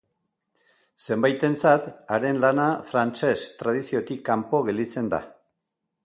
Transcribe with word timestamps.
Zenbaitentzat, 1.07 1.83
haren 2.15 2.41
lana 2.45 2.65
frantses 2.93 3.43
tradiziotik 3.59 4.23
kanpo 4.31 4.63
gelditzen 4.71 5.13
da. 5.13 5.21